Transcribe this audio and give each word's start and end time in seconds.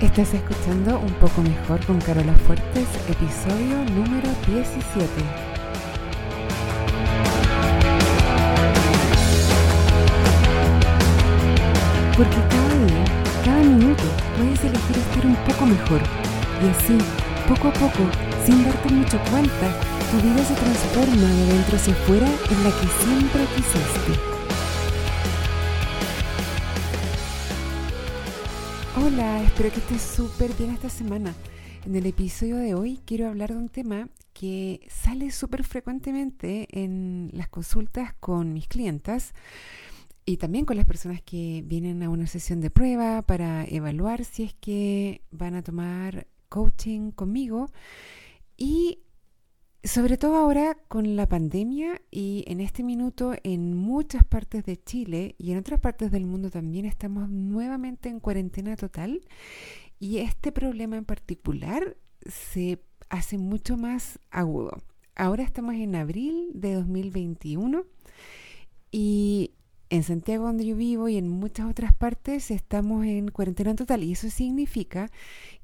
Estás 0.00 0.32
escuchando 0.32 0.98
Un 0.98 1.12
poco 1.20 1.42
mejor 1.42 1.84
con 1.84 2.00
Carola 2.00 2.32
Fuertes, 2.46 2.88
episodio 3.06 3.84
número 3.94 4.30
17. 4.46 5.06
Porque 12.16 12.36
cada 12.48 12.74
día, 12.86 13.04
cada 13.44 13.62
minuto, 13.62 14.04
puedes 14.38 14.64
elegir 14.64 14.96
estar 14.96 15.26
un 15.26 15.36
poco 15.36 15.66
mejor. 15.66 16.00
Y 16.64 16.68
así, 16.70 16.96
poco 17.46 17.68
a 17.68 17.72
poco, 17.74 18.08
sin 18.46 18.64
darte 18.64 18.88
mucho 18.94 19.18
cuenta, 19.30 19.68
tu 20.10 20.16
vida 20.26 20.42
se 20.42 20.54
transforma 20.54 21.28
de 21.28 21.44
dentro 21.52 21.76
hacia 21.76 21.92
afuera 21.92 22.26
en 22.26 22.64
la 22.64 22.70
que 22.70 22.88
siempre 23.04 23.44
quisiste. 23.54 24.39
Hola, 29.12 29.42
espero 29.42 29.72
que 29.72 29.80
estés 29.80 30.02
súper 30.02 30.54
bien 30.54 30.70
esta 30.70 30.88
semana. 30.88 31.34
En 31.84 31.96
el 31.96 32.06
episodio 32.06 32.54
de 32.58 32.74
hoy 32.74 33.00
quiero 33.04 33.26
hablar 33.26 33.50
de 33.50 33.56
un 33.56 33.68
tema 33.68 34.08
que 34.32 34.86
sale 34.88 35.32
súper 35.32 35.64
frecuentemente 35.64 36.68
en 36.70 37.28
las 37.32 37.48
consultas 37.48 38.14
con 38.20 38.52
mis 38.52 38.68
clientas 38.68 39.34
y 40.24 40.36
también 40.36 40.64
con 40.64 40.76
las 40.76 40.86
personas 40.86 41.22
que 41.22 41.64
vienen 41.66 42.04
a 42.04 42.08
una 42.08 42.28
sesión 42.28 42.60
de 42.60 42.70
prueba 42.70 43.22
para 43.22 43.64
evaluar 43.64 44.24
si 44.24 44.44
es 44.44 44.54
que 44.54 45.22
van 45.32 45.56
a 45.56 45.62
tomar 45.62 46.28
coaching 46.48 47.10
conmigo. 47.10 47.68
Y 48.56 49.00
sobre 49.82 50.18
todo 50.18 50.36
ahora 50.36 50.76
con 50.88 51.16
la 51.16 51.26
pandemia 51.26 52.02
y 52.10 52.44
en 52.46 52.60
este 52.60 52.82
minuto 52.82 53.32
en 53.44 53.74
muchas 53.74 54.24
partes 54.24 54.64
de 54.64 54.76
Chile 54.82 55.34
y 55.38 55.52
en 55.52 55.58
otras 55.58 55.80
partes 55.80 56.10
del 56.10 56.26
mundo 56.26 56.50
también 56.50 56.84
estamos 56.84 57.30
nuevamente 57.30 58.10
en 58.10 58.20
cuarentena 58.20 58.76
total 58.76 59.22
y 59.98 60.18
este 60.18 60.52
problema 60.52 60.98
en 60.98 61.06
particular 61.06 61.96
se 62.26 62.82
hace 63.08 63.38
mucho 63.38 63.78
más 63.78 64.18
agudo. 64.30 64.82
Ahora 65.16 65.44
estamos 65.44 65.74
en 65.74 65.96
abril 65.96 66.50
de 66.52 66.74
2021 66.74 67.84
y 68.92 69.52
en 69.88 70.02
Santiago 70.02 70.44
donde 70.44 70.66
yo 70.66 70.76
vivo 70.76 71.08
y 71.08 71.16
en 71.16 71.28
muchas 71.28 71.70
otras 71.70 71.94
partes 71.94 72.50
estamos 72.50 73.06
en 73.06 73.28
cuarentena 73.28 73.74
total 73.74 74.04
y 74.04 74.12
eso 74.12 74.28
significa 74.28 75.10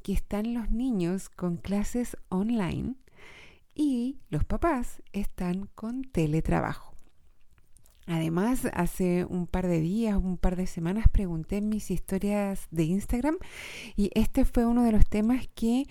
que 0.02 0.14
están 0.14 0.54
los 0.54 0.70
niños 0.70 1.28
con 1.28 1.58
clases 1.58 2.16
online 2.30 2.94
y 3.76 4.18
los 4.30 4.44
papás 4.44 5.02
están 5.12 5.68
con 5.74 6.02
teletrabajo. 6.02 6.94
Además, 8.06 8.68
hace 8.72 9.24
un 9.24 9.46
par 9.46 9.66
de 9.66 9.80
días, 9.80 10.16
un 10.16 10.38
par 10.38 10.56
de 10.56 10.66
semanas, 10.66 11.06
pregunté 11.10 11.56
en 11.56 11.68
mis 11.68 11.90
historias 11.90 12.68
de 12.70 12.84
Instagram 12.84 13.36
y 13.96 14.10
este 14.14 14.44
fue 14.44 14.64
uno 14.64 14.84
de 14.84 14.92
los 14.92 15.06
temas 15.06 15.48
que 15.54 15.86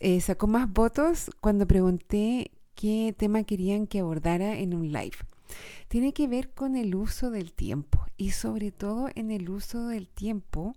eh, 0.00 0.20
sacó 0.20 0.46
más 0.46 0.72
votos 0.72 1.30
cuando 1.40 1.66
pregunté 1.66 2.52
qué 2.76 3.12
tema 3.16 3.42
querían 3.42 3.88
que 3.88 3.98
abordara 3.98 4.56
en 4.56 4.72
un 4.72 4.92
live. 4.92 5.16
Tiene 5.88 6.12
que 6.12 6.28
ver 6.28 6.52
con 6.54 6.76
el 6.76 6.94
uso 6.94 7.30
del 7.30 7.52
tiempo 7.52 8.06
y 8.16 8.30
sobre 8.30 8.70
todo 8.70 9.08
en 9.16 9.32
el 9.32 9.50
uso 9.50 9.88
del 9.88 10.08
tiempo 10.08 10.74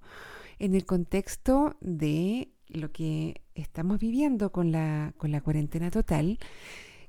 en 0.58 0.76
el 0.76 0.86
contexto 0.86 1.76
de 1.82 2.50
lo 2.72 2.92
que 2.92 3.42
estamos 3.56 4.00
viviendo 4.00 4.52
con 4.52 4.72
la, 4.72 5.14
con 5.18 5.32
la 5.32 5.42
cuarentena 5.42 5.92
total, 5.92 6.40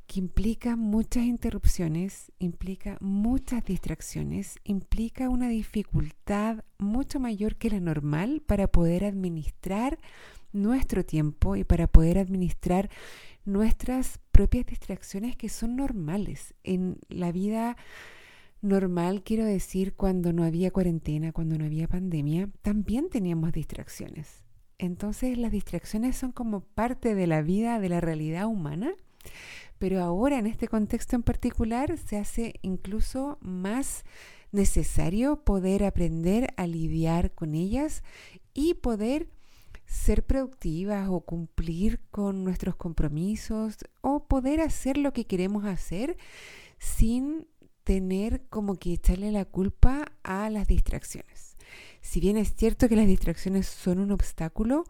que 0.06 0.20
implica 0.20 0.76
muchas 0.76 1.24
interrupciones, 1.24 2.32
implica 2.38 2.98
muchas 3.00 3.64
distracciones, 3.64 4.56
implica 4.64 5.28
una 5.28 5.48
dificultad 5.48 6.64
mucho 6.78 7.20
mayor 7.20 7.56
que 7.56 7.70
la 7.70 7.80
normal 7.80 8.42
para 8.44 8.66
poder 8.66 9.04
administrar 9.04 9.98
nuestro 10.52 11.04
tiempo 11.04 11.56
y 11.56 11.64
para 11.64 11.86
poder 11.86 12.18
administrar 12.18 12.90
nuestras 13.44 14.20
propias 14.32 14.66
distracciones 14.66 15.36
que 15.36 15.48
son 15.48 15.76
normales 15.76 16.54
en 16.62 16.98
la 17.08 17.32
vida 17.32 17.76
normal, 18.60 19.22
quiero 19.24 19.44
decir, 19.44 19.94
cuando 19.94 20.32
no 20.32 20.44
había 20.44 20.70
cuarentena, 20.70 21.32
cuando 21.32 21.58
no 21.58 21.64
había 21.64 21.88
pandemia, 21.88 22.48
también 22.62 23.10
teníamos 23.10 23.52
distracciones. 23.52 24.41
Entonces 24.82 25.38
las 25.38 25.52
distracciones 25.52 26.16
son 26.16 26.32
como 26.32 26.60
parte 26.60 27.14
de 27.14 27.28
la 27.28 27.40
vida, 27.40 27.78
de 27.78 27.88
la 27.88 28.00
realidad 28.00 28.46
humana, 28.46 28.92
pero 29.78 30.02
ahora 30.02 30.40
en 30.40 30.48
este 30.48 30.66
contexto 30.66 31.14
en 31.14 31.22
particular 31.22 31.96
se 31.98 32.18
hace 32.18 32.54
incluso 32.62 33.38
más 33.40 34.04
necesario 34.50 35.44
poder 35.44 35.84
aprender 35.84 36.52
a 36.56 36.66
lidiar 36.66 37.30
con 37.30 37.54
ellas 37.54 38.02
y 38.54 38.74
poder 38.74 39.28
ser 39.86 40.24
productivas 40.26 41.08
o 41.08 41.20
cumplir 41.20 42.00
con 42.10 42.42
nuestros 42.42 42.74
compromisos 42.74 43.76
o 44.00 44.26
poder 44.26 44.60
hacer 44.60 44.98
lo 44.98 45.12
que 45.12 45.28
queremos 45.28 45.64
hacer 45.64 46.16
sin 46.80 47.46
tener 47.84 48.48
como 48.48 48.74
que 48.74 48.94
echarle 48.94 49.30
la 49.30 49.44
culpa 49.44 50.10
a 50.24 50.50
las 50.50 50.66
distracciones 50.66 51.51
si 52.00 52.20
bien 52.20 52.36
es 52.36 52.54
cierto 52.54 52.88
que 52.88 52.96
las 52.96 53.06
distracciones 53.06 53.66
son 53.66 53.98
un 53.98 54.12
obstáculo, 54.12 54.84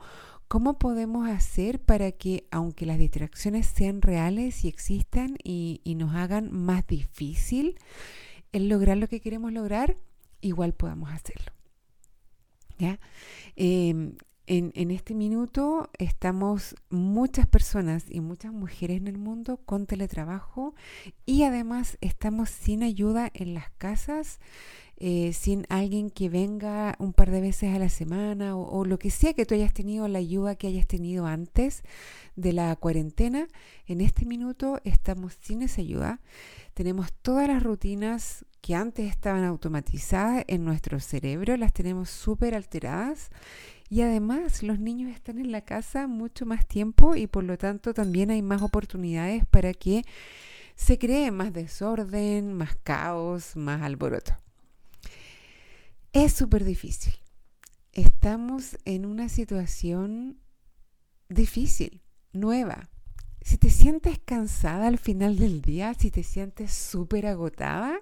¿cómo 0.48 0.78
podemos 0.78 1.28
hacer 1.28 1.80
para 1.80 2.12
que, 2.12 2.46
aunque 2.50 2.86
las 2.86 2.98
distracciones 2.98 3.66
sean 3.66 4.02
reales 4.02 4.64
y 4.64 4.68
existan 4.68 5.36
y, 5.42 5.80
nos 5.96 6.14
hagan 6.14 6.52
más 6.52 6.86
difícil 6.86 7.78
el 8.52 8.68
lograr 8.68 8.96
lo 8.96 9.08
que 9.08 9.20
queremos 9.20 9.52
lograr, 9.52 9.96
igual 10.40 10.74
podamos 10.74 11.10
hacerlo? 11.10 11.52
¿Ya? 12.78 12.98
Em, 13.56 14.16
en, 14.46 14.90
este 14.90 15.14
minuto 15.14 15.90
estamos 15.98 16.74
muchas 16.90 17.46
personas 17.46 18.04
y 18.08 18.20
muchas 18.20 18.52
mujeres 18.52 18.96
en 18.96 19.08
el 19.08 19.18
mundo 19.18 19.58
con 19.64 19.86
teletrabajo 19.86 20.74
y 21.24 21.44
además 21.44 21.98
estamos 22.00 22.50
sin 22.50 22.82
ayuda 22.82 23.30
en 23.34 23.54
las 23.54 23.70
casas 23.78 24.40
eh, 25.04 25.32
sin 25.32 25.66
alguien 25.68 26.10
que 26.10 26.28
venga 26.28 26.94
un 27.00 27.12
par 27.12 27.32
de 27.32 27.40
veces 27.40 27.74
a 27.74 27.78
la 27.80 27.88
semana 27.88 28.56
o, 28.56 28.84
lo 28.84 29.00
que 29.00 29.10
sea 29.10 29.34
que 29.34 29.44
tú 29.44 29.54
hayas 29.54 29.74
tenido, 29.74 30.06
la 30.06 30.20
ayuda 30.20 30.54
que 30.54 30.68
hayas 30.68 30.86
tenido 30.86 31.26
antes 31.26 31.82
de 32.36 32.52
la 32.52 32.76
cuarentena, 32.76 33.48
en 33.86 34.00
este 34.00 34.24
minuto 34.26 34.80
estamos 34.84 35.36
sin 35.40 35.62
esa 35.62 35.80
ayuda. 35.80 36.20
Tenemos 36.74 37.12
todas 37.14 37.48
las 37.48 37.64
rutinas 37.64 38.44
que 38.62 38.76
antes 38.76 39.10
estaban 39.10 39.42
automatizadas 39.44 40.44
en 40.46 40.64
nuestro 40.64 41.00
cerebro, 41.00 41.56
las 41.56 41.72
tenemos 41.72 42.08
súper 42.08 42.54
alteradas. 42.54 43.30
Y 43.90 44.00
además 44.00 44.62
los 44.62 44.78
niños 44.78 45.12
están 45.14 45.38
en 45.38 45.52
la 45.52 45.62
casa 45.62 46.06
mucho 46.06 46.46
más 46.46 46.66
tiempo 46.66 47.16
y 47.16 47.26
por 47.26 47.44
lo 47.44 47.58
tanto 47.58 47.92
también 47.92 48.30
hay 48.30 48.40
más 48.40 48.62
oportunidades 48.62 49.44
para 49.46 49.74
que 49.74 50.04
se 50.76 50.96
cree 50.96 51.30
más 51.32 51.52
desorden, 51.52 52.54
más 52.54 52.76
caos, 52.84 53.56
más 53.56 53.82
alboroto. 53.82 54.32
Es 56.12 56.32
súper 56.32 56.64
difícil. 56.64 57.14
Estamos 57.92 58.78
en 58.84 59.06
una 59.06 59.28
situación 59.28 60.38
difícil, 61.28 62.00
nueva. 62.32 62.88
Si 63.42 63.58
te 63.58 63.70
sientes 63.70 64.20
cansada 64.24 64.86
al 64.86 64.98
final 64.98 65.36
del 65.36 65.62
día, 65.62 65.94
si 65.94 66.12
te 66.12 66.22
sientes 66.22 66.72
súper 66.72 67.26
agotada, 67.26 67.98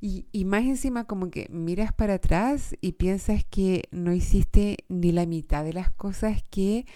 y, 0.00 0.44
más 0.44 0.64
encima 0.64 1.04
como 1.04 1.30
que 1.30 1.48
miras 1.50 1.92
para 1.92 2.14
atrás 2.14 2.76
y 2.80 2.92
piensas 2.92 3.44
que 3.44 3.88
no 3.90 4.12
hiciste 4.12 4.78
ni 4.88 5.10
la 5.10 5.26
mitad 5.26 5.64
de 5.64 5.72
las 5.72 5.90
cosas 5.90 6.44
que 6.50 6.86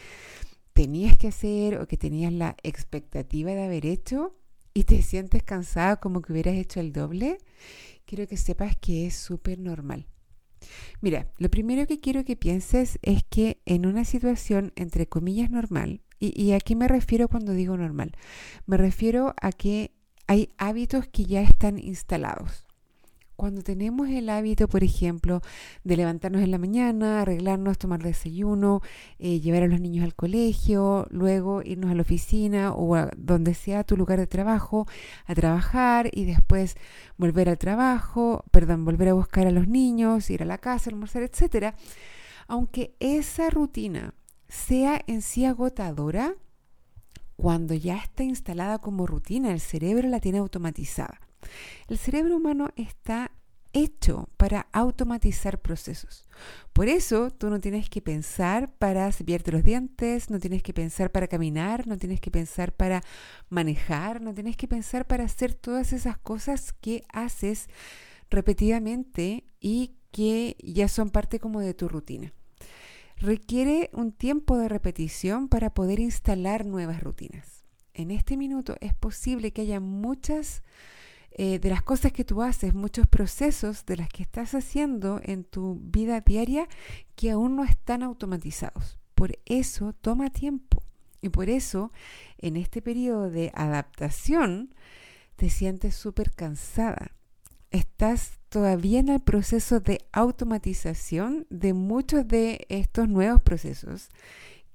tenías 0.73 1.19
que 1.19 1.29
hacer 1.29 1.79
o 1.79 1.89
que 1.89 1.97
tenías 1.97 2.33
la 2.33 2.57
expectativa 2.63 3.51
de 3.51 3.65
haber 3.65 3.87
hecho 3.87 4.37
y 4.73 4.85
te 4.85 5.03
sientes 5.03 5.43
cansada 5.43 5.97
como 5.97 6.23
que 6.23 6.33
hubieras 6.33 6.55
hecho 6.55 6.81
el 6.81 6.93
doble, 6.93 7.39
quiero 8.07 8.27
que 8.29 8.37
sepas 8.37 8.77
que 8.77 9.07
es 9.07 9.17
súper 9.17 9.59
normal. 9.59 10.07
Mira, 11.01 11.29
lo 11.39 11.51
primero 11.51 11.89
que 11.89 11.99
quiero 11.99 12.25
que 12.25 12.37
pienses 12.37 13.01
es 13.03 13.25
que 13.25 13.61
en 13.67 13.85
una 13.85 14.05
situación 14.05 14.73
entre 14.77 15.09
comillas 15.09 15.51
normal, 15.51 16.03
y, 16.21 16.41
y 16.41 16.53
a 16.53 16.61
qué 16.61 16.77
me 16.77 16.87
refiero 16.87 17.27
cuando 17.27 17.53
digo 17.53 17.77
normal, 17.77 18.13
me 18.67 18.77
refiero 18.77 19.35
a 19.43 19.51
que 19.51 19.91
hay 20.29 20.51
hábitos 20.57 21.09
que 21.09 21.25
ya 21.25 21.43
están 21.43 21.81
instalados. 21.81 22.65
Cuando 23.37 23.63
tenemos 23.63 24.09
el 24.09 24.29
hábito, 24.29 24.69
por 24.69 24.85
ejemplo, 24.85 25.41
de 25.85 25.97
levantarnos 25.97 26.43
en 26.43 26.51
la 26.51 26.59
mañana, 26.59 27.23
arreglarnos, 27.23 27.79
tomar 27.79 28.03
desayuno, 28.03 28.83
eh, 29.19 29.41
llevar 29.41 29.65
a 29.65 29.67
los 29.67 29.81
niños 29.81 30.05
al 30.05 30.15
colegio, 30.15 31.07
luego 31.11 31.63
irnos 31.63 31.91
a 31.91 31.95
la 31.95 32.03
oficina 32.03 32.73
o 32.73 32.95
a 32.95 33.11
donde 33.17 33.55
sea 33.55 33.85
tu 33.85 33.97
lugar 33.97 34.19
de 34.19 34.27
trabajo 34.27 34.87
a 35.27 35.35
trabajar 35.35 36.09
y 36.13 36.25
después 36.25 36.77
volver 37.17 37.49
al 37.49 37.59
trabajo, 37.59 38.45
perdón, 38.51 38.85
volver 38.85 39.09
a 39.09 39.15
buscar 39.15 39.47
a 39.47 39.51
los 39.51 39.67
niños, 39.67 40.31
ir 40.31 40.43
a 40.43 40.47
la 40.47 40.59
casa, 40.59 40.91
almorzar, 40.91 41.23
etcétera. 41.23 41.75
Aunque 42.47 42.95
esa 43.01 43.51
rutina 43.51 44.15
sea 44.49 45.01
en 45.07 45.23
sí 45.23 45.47
agotadora, 45.47 46.35
cuando 47.37 47.75
ya 47.75 47.97
está 47.97 48.23
instalada 48.23 48.79
como 48.79 49.07
rutina, 49.07 49.53
el 49.53 49.61
cerebro 49.61 50.09
la 50.09 50.21
tiene 50.21 50.39
automatizada. 50.39 51.21
El 51.89 51.99
cerebro 51.99 52.37
humano 52.37 52.71
está 52.77 53.31
hecho 53.73 54.29
para 54.37 54.67
automatizar 54.73 55.61
procesos. 55.61 56.27
Por 56.73 56.89
eso 56.89 57.31
tú 57.31 57.49
no 57.51 57.61
tienes 57.61 57.89
que 57.89 58.03
pensar 58.03 58.73
para 58.75 59.11
cepillarte 59.13 59.53
los 59.53 59.65
dientes, 59.65 60.31
no 60.31 60.39
tienes 60.39 60.63
que 60.63 60.75
pensar 60.75 61.11
para 61.11 61.29
caminar, 61.29 61.87
no 61.87 61.97
tienes 61.97 62.21
que 62.21 62.31
pensar 62.31 62.73
para 62.73 63.03
manejar, 63.49 64.21
no 64.21 64.35
tienes 64.35 64.57
que 64.57 64.69
pensar 64.69 65.07
para 65.07 65.25
hacer 65.25 65.55
todas 65.55 65.93
esas 65.93 66.19
cosas 66.19 66.73
que 66.73 67.05
haces 67.13 67.69
repetidamente 68.31 69.45
y 69.61 69.97
que 70.11 70.57
ya 70.63 70.89
son 70.89 71.11
parte 71.11 71.39
como 71.39 71.61
de 71.61 71.75
tu 71.75 71.89
rutina. 71.89 72.33
Requiere 73.17 73.91
un 73.93 74.13
tiempo 74.13 74.59
de 74.59 74.69
repetición 74.69 75.49
para 75.49 75.73
poder 75.73 76.01
instalar 76.01 76.67
nuevas 76.67 77.03
rutinas. 77.03 77.65
En 77.95 78.11
este 78.11 78.37
minuto 78.37 78.77
es 78.81 78.95
posible 78.95 79.53
que 79.53 79.63
haya 79.63 79.81
muchas 79.81 80.63
eh, 81.35 81.59
de 81.59 81.71
las 81.71 81.83
cosas 81.83 82.13
que 82.13 82.25
tú 82.25 82.43
haces, 82.43 82.75
muchos 82.75 83.07
procesos 83.07 83.87
de 83.87 83.97
las 83.97 84.09
que 84.09 84.23
estás 84.23 84.55
haciendo 84.55 85.21
en 85.23 85.45
tu 85.45 85.81
vida 85.83 86.21
diaria 86.21 86.69
que 87.17 87.31
aún 87.31 87.57
no 87.57 87.65
están 87.65 88.03
automatizados. 88.03 88.99
Por 89.15 89.39
eso 89.47 89.95
toma 90.01 90.31
tiempo 90.31 90.83
y 91.23 91.29
por 91.31 91.49
eso 91.49 91.93
en 92.39 92.57
este 92.57 92.83
periodo 92.83 93.31
de 93.31 93.51
adaptación 93.55 94.75
te 95.37 95.49
sientes 95.49 95.95
súper 95.95 96.33
cansada. 96.33 97.13
Estás 97.71 98.41
todavía 98.49 99.01
en 99.01 99.09
el 99.09 99.21
proceso 99.21 99.81
de 99.81 100.05
automatización 100.13 101.47
de 101.49 101.73
muchos 101.73 102.29
de 102.29 102.67
estos 102.69 103.09
nuevos 103.09 103.41
procesos 103.41 104.11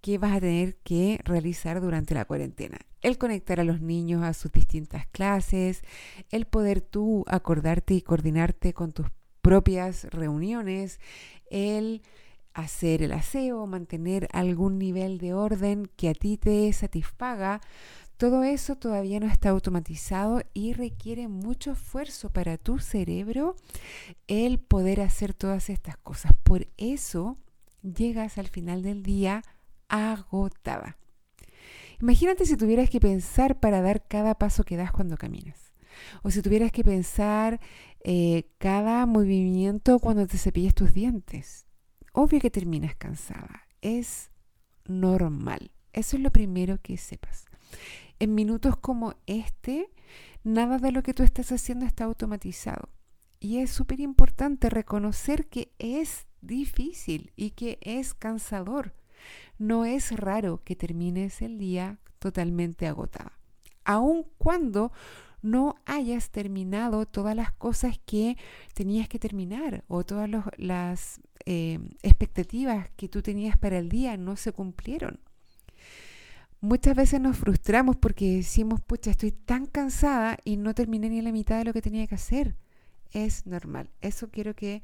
que 0.02 0.18
vas 0.18 0.36
a 0.36 0.40
tener 0.40 0.78
que 0.78 1.20
realizar 1.24 1.82
durante 1.82 2.14
la 2.14 2.26
cuarentena. 2.26 2.78
El 3.02 3.18
conectar 3.18 3.60
a 3.60 3.64
los 3.64 3.82
niños 3.82 4.24
a 4.24 4.34
sus 4.34 4.52
distintas 4.52 5.08
clases, 5.08 5.84
el 6.30 6.46
poder 6.46 6.82
tú 6.82 7.24
acordarte 7.28 7.94
y 7.94 8.02
coordinarte 8.02 8.74
con 8.74 8.92
tus 8.92 9.08
propias 9.42 10.06
reuniones, 10.06 11.00
el 11.50 12.02
hacer 12.54 13.04
el 13.04 13.12
aseo, 13.12 13.68
mantener 13.68 14.28
algún 14.34 14.80
nivel 14.80 15.20
de 15.20 15.34
orden 15.34 15.90
que 15.96 16.10
a 16.10 16.14
ti 16.14 16.38
te 16.38 16.74
satisfaga, 16.74 17.62
todo 18.18 18.44
eso 18.44 18.76
todavía 18.76 19.20
no 19.20 19.28
está 19.28 19.50
automatizado 19.50 20.42
y 20.56 20.74
requiere 20.74 21.28
mucho 21.28 21.74
esfuerzo 21.74 22.32
para 22.32 22.58
tu 22.58 22.80
cerebro 22.80 23.56
el 24.26 24.58
poder 24.58 25.02
hacer 25.02 25.36
todas 25.36 25.70
estas 25.70 25.98
cosas. 25.98 26.34
Por 26.42 26.68
eso 26.78 27.38
llegas 27.84 28.40
al 28.40 28.48
final 28.48 28.82
del 28.82 29.04
día 29.04 29.44
agotada. 29.88 30.98
Imagínate 32.02 32.46
si 32.46 32.58
tuvieras 32.58 32.90
que 32.90 33.00
pensar 33.00 33.60
para 33.60 33.82
dar 33.82 34.08
cada 34.08 34.36
paso 34.36 34.64
que 34.64 34.78
das 34.78 34.92
cuando 34.92 35.18
caminas. 35.18 35.74
O 36.22 36.30
si 36.30 36.42
tuvieras 36.42 36.72
que 36.72 36.84
pensar 36.84 37.60
eh, 38.04 38.50
cada 38.60 39.06
movimiento 39.06 40.00
cuando 40.00 40.28
te 40.28 40.38
cepillas 40.38 40.76
tus 40.76 40.94
dientes. 40.94 41.66
Obvio 42.14 42.40
que 42.40 42.52
terminas 42.52 42.96
cansada. 42.96 43.68
Es 43.82 44.32
normal. 44.86 45.72
Eso 45.94 46.18
es 46.18 46.24
lo 46.24 46.32
primero 46.32 46.80
que 46.82 46.98
sepas. 46.98 47.46
En 48.20 48.36
minutos 48.36 48.78
como 48.78 49.16
este, 49.26 49.92
nada 50.44 50.78
de 50.78 50.92
lo 50.92 51.04
que 51.04 51.14
tú 51.14 51.24
estás 51.24 51.52
haciendo 51.52 51.86
está 51.86 52.06
automatizado. 52.06 52.90
Y 53.40 53.60
es 53.60 53.72
súper 53.72 54.00
importante 54.00 54.70
reconocer 54.70 55.48
que 55.48 55.74
es 55.78 56.28
difícil 56.42 57.32
y 57.36 57.52
que 57.52 57.78
es 57.82 58.14
cansador. 58.14 58.94
No 59.58 59.86
es 59.86 60.12
raro 60.12 60.62
que 60.64 60.76
termines 60.76 61.42
el 61.42 61.58
día 61.58 61.98
totalmente 62.20 62.88
agotada. 62.88 63.32
Aun 63.84 64.26
cuando 64.38 64.92
no 65.42 65.76
hayas 65.86 66.30
terminado 66.30 67.06
todas 67.06 67.36
las 67.36 67.52
cosas 67.52 68.00
que 68.06 68.38
tenías 68.74 69.08
que 69.08 69.20
terminar 69.20 69.84
o 69.88 70.04
todas 70.04 70.30
las 70.58 71.22
eh, 71.46 71.80
expectativas 72.02 72.90
que 72.96 73.08
tú 73.08 73.22
tenías 73.22 73.58
para 73.58 73.78
el 73.78 73.90
día 73.90 74.18
no 74.18 74.36
se 74.36 74.52
cumplieron. 74.52 75.20
Muchas 76.60 76.96
veces 76.96 77.22
nos 77.22 77.38
frustramos 77.38 77.98
porque 77.98 78.38
decimos, 78.38 78.82
pucha, 78.82 79.12
estoy 79.12 79.32
tan 79.32 79.68
cansada 79.68 80.38
y 80.44 80.58
no 80.58 80.74
terminé 80.74 81.10
ni 81.10 81.22
la 81.22 81.32
mitad 81.32 81.60
de 81.60 81.66
lo 81.66 81.74
que 81.74 81.84
tenía 81.84 82.08
que 82.08 82.16
hacer. 82.16 82.56
Es 83.12 83.46
normal. 83.46 83.90
Eso 84.02 84.30
quiero 84.30 84.56
que 84.56 84.84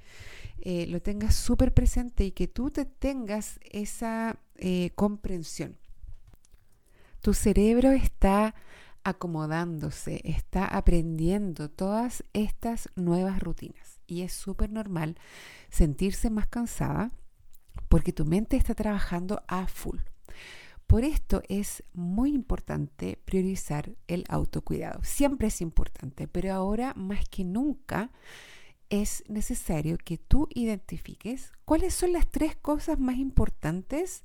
eh, 0.61 0.87
lo 0.87 1.01
tengas 1.01 1.35
súper 1.35 1.73
presente 1.73 2.25
y 2.25 2.31
que 2.31 2.47
tú 2.47 2.71
te 2.71 2.85
tengas 2.85 3.59
esa 3.69 4.37
eh, 4.55 4.91
comprensión. 4.95 5.77
Tu 7.21 7.33
cerebro 7.33 7.91
está 7.91 8.55
acomodándose, 9.03 10.21
está 10.23 10.65
aprendiendo 10.65 11.69
todas 11.69 12.23
estas 12.33 12.89
nuevas 12.95 13.39
rutinas 13.39 13.99
y 14.07 14.21
es 14.21 14.33
súper 14.33 14.71
normal 14.71 15.17
sentirse 15.69 16.29
más 16.29 16.47
cansada 16.47 17.11
porque 17.89 18.13
tu 18.13 18.25
mente 18.25 18.55
está 18.55 18.75
trabajando 18.75 19.41
a 19.47 19.67
full. 19.67 19.99
Por 20.87 21.03
esto 21.03 21.41
es 21.49 21.83
muy 21.93 22.33
importante 22.33 23.19
priorizar 23.25 23.95
el 24.07 24.25
autocuidado. 24.29 25.03
Siempre 25.03 25.47
es 25.47 25.61
importante, 25.61 26.27
pero 26.27 26.53
ahora 26.53 26.93
más 26.95 27.27
que 27.29 27.43
nunca 27.43 28.11
es 28.89 29.23
necesario 29.27 29.97
que 29.97 30.17
tú 30.17 30.47
identifiques 30.53 31.51
cuáles 31.65 31.93
son 31.95 32.13
las 32.13 32.29
tres 32.29 32.55
cosas 32.55 32.99
más 32.99 33.17
importantes 33.17 34.23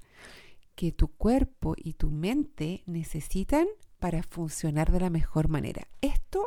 que 0.75 0.93
tu 0.93 1.08
cuerpo 1.08 1.75
y 1.76 1.94
tu 1.94 2.10
mente 2.10 2.82
necesitan 2.87 3.66
para 3.99 4.22
funcionar 4.22 4.93
de 4.93 5.00
la 5.00 5.11
mejor 5.11 5.49
manera. 5.49 5.88
Esto 6.02 6.44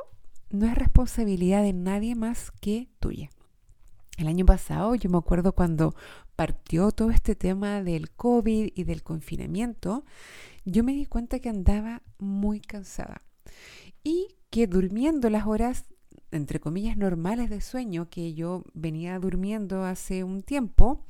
no 0.49 0.67
es 0.67 0.75
responsabilidad 0.75 1.63
de 1.63 1.73
nadie 1.73 2.15
más 2.15 2.51
que 2.61 2.89
tuya. 2.99 3.29
El 4.17 4.27
año 4.27 4.45
pasado 4.45 4.93
yo 4.95 5.09
me 5.09 5.17
acuerdo 5.17 5.53
cuando 5.53 5.95
partió 6.35 6.91
todo 6.91 7.11
este 7.11 7.35
tema 7.35 7.81
del 7.81 8.11
COVID 8.11 8.71
y 8.75 8.83
del 8.83 9.03
confinamiento, 9.03 10.05
yo 10.65 10.83
me 10.83 10.93
di 10.93 11.05
cuenta 11.05 11.39
que 11.39 11.49
andaba 11.49 12.03
muy 12.19 12.59
cansada 12.59 13.23
y 14.03 14.35
que 14.49 14.67
durmiendo 14.67 15.29
las 15.29 15.47
horas, 15.47 15.85
entre 16.31 16.59
comillas, 16.59 16.97
normales 16.97 17.49
de 17.49 17.61
sueño 17.61 18.09
que 18.09 18.33
yo 18.33 18.63
venía 18.73 19.17
durmiendo 19.19 19.83
hace 19.83 20.23
un 20.23 20.43
tiempo, 20.43 21.05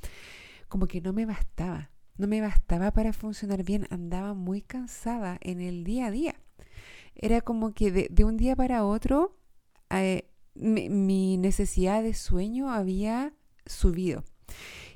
como 0.67 0.87
que 0.87 1.01
no 1.01 1.11
me 1.11 1.25
bastaba, 1.25 1.91
no 2.17 2.27
me 2.27 2.39
bastaba 2.39 2.91
para 2.91 3.13
funcionar 3.13 3.63
bien, 3.63 3.87
andaba 3.89 4.33
muy 4.33 4.61
cansada 4.61 5.37
en 5.41 5.59
el 5.59 5.83
día 5.83 6.07
a 6.07 6.11
día. 6.11 6.35
Era 7.15 7.41
como 7.41 7.73
que 7.73 7.91
de, 7.91 8.23
un 8.23 8.37
día 8.37 8.55
para 8.55 8.85
otro 8.85 9.37
eh, 9.89 10.30
mi, 10.55 11.37
necesidad 11.37 12.03
de 12.03 12.13
sueño 12.13 12.71
había 12.71 13.33
subido. 13.65 14.23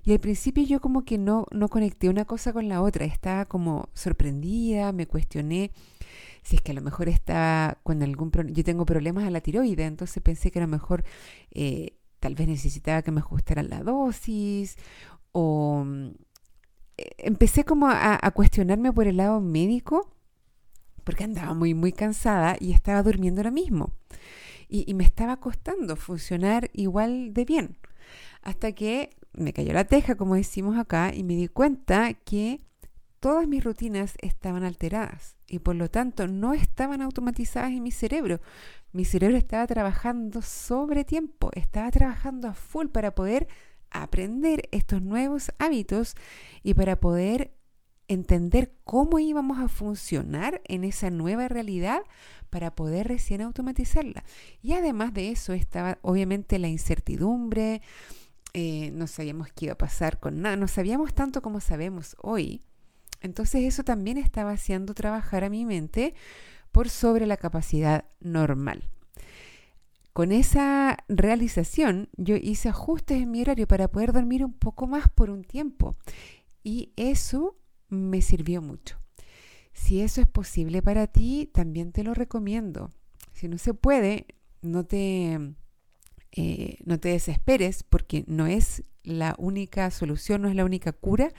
Y 0.04 0.12
al 0.12 0.20
principio 0.20 0.64
yo 0.64 0.82
como 0.82 1.04
que 1.04 1.18
no, 1.18 1.46
no 1.52 1.68
conecté 1.68 2.10
una 2.10 2.26
cosa 2.26 2.54
con 2.54 2.70
la 2.70 2.82
otra, 2.82 3.06
estaba 3.06 3.46
como 3.46 3.90
sorprendida, 3.94 4.92
me 4.92 5.08
cuestioné 5.08 5.72
si 6.44 6.58
es 6.58 6.62
que 6.62 6.74
a 6.74 6.76
lo 6.76 6.82
mejor 6.82 7.10
estaba 7.10 7.80
con 7.82 8.04
algún 8.04 8.32
yo 8.54 8.64
tengo 8.64 8.86
problemas 8.86 9.26
a 9.26 9.32
la 9.32 9.42
tiroide, 9.42 9.86
entonces 9.86 10.22
pensé 10.22 10.52
que 10.52 10.60
a 10.60 10.62
lo 10.62 10.68
mejor 10.68 11.04
eh, 11.50 11.98
tal 12.20 12.36
vez 12.36 12.48
necesitaba 12.48 13.02
que 13.02 13.12
me 13.12 13.20
ajustaran 13.20 13.68
la 13.68 13.82
dosis 13.82 14.78
o 15.32 15.84
mm, 15.84 16.10
eh, 16.98 17.10
empecé 17.18 17.64
como 17.64 17.88
a, 17.88 18.20
a, 18.22 18.32
cuestionarme 18.32 18.94
por 18.94 19.08
el 19.08 19.18
lado 19.18 19.42
médico 19.42 20.12
porque 21.04 21.24
andaba 21.24 21.56
muy 21.56 21.74
muy 21.74 21.92
cansada 21.92 22.58
y 22.60 22.74
estaba 22.74 23.02
durmiendo 23.02 23.42
lo 23.42 23.52
mismo 23.52 23.94
y, 24.86 24.94
me 24.94 25.04
estaba 25.04 25.38
costando 25.38 25.96
funcionar 25.96 26.70
igual 26.74 27.34
de 27.34 27.46
bien. 27.46 27.78
Hasta 28.42 28.74
que 28.74 29.10
me 29.34 29.54
cayó 29.54 29.74
la 29.74 29.86
teja, 29.86 30.16
como 30.16 30.36
decimos 30.36 30.78
acá, 30.78 31.14
y 31.14 31.24
me 31.24 31.36
di 31.36 31.48
cuenta 31.48 32.14
que 32.14 32.62
todas 33.20 33.48
mis 33.48 33.64
rutinas 33.64 34.16
estaban 34.22 34.64
alteradas 34.64 35.36
y 35.48 35.60
por 35.60 35.76
lo 35.76 35.90
tanto 35.90 36.28
no 36.28 36.54
estaban 36.54 37.02
automatizadas 37.02 37.72
en 37.72 37.84
mi 37.84 37.92
cerebro. 37.92 38.40
Mi 38.92 39.06
cerebro 39.06 39.38
estaba 39.38 39.66
trabajando 39.68 40.42
sobre 40.42 41.04
tiempo, 41.04 41.50
estaba 41.54 41.90
trabajando 41.92 42.48
a 42.48 42.54
full 42.54 42.88
para 42.88 43.16
poder 43.16 43.48
aprender 43.90 44.68
estos 44.72 45.02
nuevos 45.02 45.52
hábitos 45.58 46.16
y 46.64 46.74
para 46.74 47.00
poder 47.00 47.52
entender 48.08 48.74
cómo 48.84 49.20
íbamos 49.20 49.60
a 49.60 49.68
funcionar 49.68 50.62
en 50.66 50.84
esa 50.84 51.10
nueva 51.10 51.48
realidad 51.48 52.02
para 52.50 52.76
poder 52.76 53.08
recién 53.08 53.42
automatizarla. 53.42 54.24
Y 54.62 54.74
además 54.74 55.14
de 55.14 55.32
eso 55.32 55.54
estaba 55.54 55.98
obviamente 56.02 56.60
la 56.60 56.68
incertidumbre, 56.68 57.82
eh, 58.54 58.92
no 58.92 59.08
sabíamos 59.08 59.50
qué 59.54 59.66
iba 59.66 59.74
a 59.74 59.78
pasar 59.78 60.20
con 60.20 60.42
nada, 60.42 60.56
no 60.56 60.68
sabíamos 60.68 61.14
tanto 61.14 61.42
como 61.42 61.60
sabemos 61.60 62.16
hoy. 62.22 62.62
Entonces 63.22 63.64
eso 63.64 63.84
también 63.84 64.18
estaba 64.18 64.52
haciendo 64.52 64.94
trabajar 64.94 65.44
a 65.44 65.50
mi 65.50 65.66
mente 65.66 66.14
por 66.72 66.90
sobre 66.90 67.26
la 67.26 67.38
capacidad 67.38 68.06
normal. 68.20 68.90
Con 70.14 70.32
esa 70.32 70.98
realización 71.10 72.08
yo 72.16 72.38
hice 72.38 72.70
ajustes 72.70 73.22
en 73.22 73.32
mi 73.32 73.42
horario 73.42 73.68
para 73.68 73.90
poder 73.90 74.14
dormir 74.14 74.46
un 74.46 74.54
poco 74.54 74.88
más 74.88 75.10
por 75.10 75.30
un 75.30 75.44
tiempo 75.44 75.98
y 76.64 76.94
eso 76.96 77.58
me 77.90 78.22
sirvió 78.22 78.62
mucho. 78.62 78.98
Si 79.74 80.02
eso 80.02 80.22
es 80.22 80.28
posible 80.28 80.82
para 80.82 81.08
ti, 81.08 81.50
también 81.54 81.92
te 81.92 82.04
lo 82.04 82.14
recomiendo. 82.14 82.92
Si 83.34 83.48
no 83.48 83.58
se 83.58 83.74
puede, 83.74 84.26
no 84.62 84.86
te 84.86 85.56
eh, 86.38 86.78
no 86.84 87.00
te 87.00 87.10
desesperes 87.10 87.84
porque 87.84 88.26
no 88.28 88.46
es 88.46 88.84
la 89.04 89.36
única 89.38 89.90
solución, 89.90 90.42
no 90.42 90.50
es 90.50 90.56
la 90.56 90.66
única 90.66 90.92
cura 90.92 91.32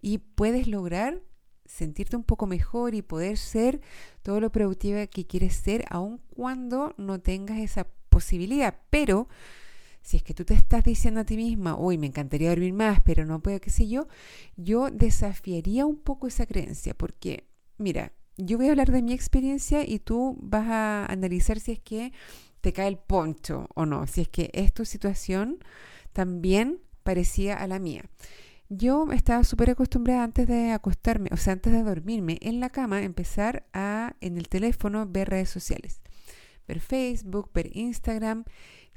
y 0.00 0.18
puedes 0.18 0.66
lograr 0.66 1.22
sentirte 1.66 2.16
un 2.16 2.24
poco 2.24 2.48
mejor 2.48 2.96
y 2.96 3.02
poder 3.02 3.36
ser 3.36 3.80
todo 4.22 4.40
lo 4.40 4.50
productiva 4.50 5.06
que 5.06 5.24
quieres 5.24 5.54
ser, 5.54 5.84
aun 5.88 6.20
cuando 6.34 6.94
no 6.96 7.20
tengas 7.20 7.58
esa 7.58 7.86
posibilidad. 8.08 8.74
Pero 8.90 9.28
si 10.02 10.16
es 10.16 10.22
que 10.22 10.34
tú 10.34 10.44
te 10.44 10.54
estás 10.54 10.84
diciendo 10.84 11.20
a 11.20 11.24
ti 11.24 11.36
misma, 11.36 11.76
uy, 11.76 11.98
me 11.98 12.06
encantaría 12.06 12.50
dormir 12.50 12.72
más, 12.72 13.00
pero 13.04 13.26
no 13.26 13.40
puedo, 13.40 13.60
qué 13.60 13.70
sé 13.70 13.88
yo, 13.88 14.08
yo 14.56 14.90
desafiaría 14.90 15.86
un 15.86 15.96
poco 15.96 16.26
esa 16.26 16.46
creencia, 16.46 16.94
porque, 16.94 17.48
mira, 17.78 18.12
yo 18.36 18.56
voy 18.56 18.68
a 18.68 18.70
hablar 18.70 18.90
de 18.90 19.02
mi 19.02 19.12
experiencia 19.12 19.86
y 19.86 19.98
tú 19.98 20.38
vas 20.40 20.66
a 20.68 21.06
analizar 21.06 21.60
si 21.60 21.72
es 21.72 21.80
que 21.80 22.12
te 22.60 22.72
cae 22.72 22.88
el 22.88 22.98
poncho 22.98 23.68
o 23.74 23.86
no, 23.86 24.06
si 24.06 24.22
es 24.22 24.28
que 24.28 24.50
es 24.52 24.72
tu 24.72 24.84
situación 24.84 25.58
también 26.12 26.80
parecía 27.02 27.56
a 27.56 27.66
la 27.66 27.78
mía. 27.78 28.04
Yo 28.68 29.10
estaba 29.12 29.42
súper 29.42 29.70
acostumbrada 29.70 30.22
antes 30.22 30.46
de 30.46 30.70
acostarme, 30.70 31.30
o 31.32 31.36
sea, 31.36 31.54
antes 31.54 31.72
de 31.72 31.82
dormirme 31.82 32.38
en 32.40 32.60
la 32.60 32.70
cama, 32.70 33.02
empezar 33.02 33.66
a 33.72 34.14
en 34.20 34.36
el 34.38 34.48
teléfono 34.48 35.06
ver 35.08 35.28
redes 35.28 35.50
sociales, 35.50 36.00
ver 36.68 36.80
Facebook, 36.80 37.50
ver 37.52 37.76
Instagram. 37.76 38.44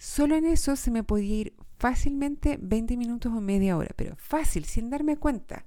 Solo 0.03 0.35
en 0.35 0.45
eso 0.45 0.75
se 0.75 0.91
me 0.91 1.01
podía 1.05 1.33
ir 1.33 1.53
fácilmente 1.79 2.59
20 2.61 2.97
minutos 2.97 3.31
o 3.31 3.39
media 3.39 3.77
hora, 3.77 3.91
pero 3.95 4.17
fácil, 4.17 4.65
sin 4.65 4.89
darme 4.89 5.15
cuenta. 5.15 5.65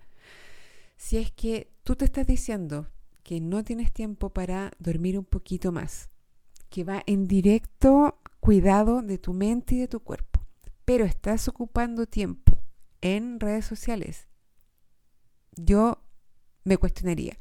Si 0.99 1.17
es 1.17 1.33
que 1.33 1.73
tú 1.85 1.97
te 1.97 2.05
estás 2.05 2.27
diciendo 2.27 2.87
que 3.23 3.41
no 3.41 3.65
tienes 3.65 3.95
tiempo 3.95 4.29
para 4.29 4.73
dormir 4.79 5.19
un 5.19 5.25
poquito 5.25 5.73
más, 5.73 6.11
que 6.69 6.85
va 6.85 7.03
en 7.07 7.27
directo 7.27 8.21
cuidado 8.39 9.01
de 9.01 9.17
tu 9.17 9.33
mente 9.33 9.77
y 9.77 9.79
de 9.79 9.89
tu 9.89 10.01
cuerpo, 10.01 10.45
pero 10.85 11.07
estás 11.07 11.49
ocupando 11.49 12.05
tiempo 12.05 12.63
en 13.01 13.41
redes 13.41 13.65
sociales, 13.65 14.29
yo 15.57 16.03
me 16.63 16.77
cuestionaría, 16.77 17.39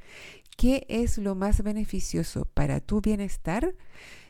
¿qué 0.55 0.85
es 0.87 1.17
lo 1.17 1.35
más 1.35 1.61
beneficioso 1.61 2.45
para 2.45 2.79
tu 2.79 3.01
bienestar? 3.01 3.75